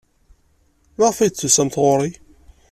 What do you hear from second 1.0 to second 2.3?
ay d-tusam ɣer-i?